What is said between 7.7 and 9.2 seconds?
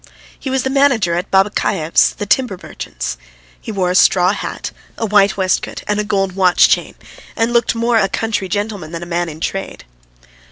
more a country gentleman than a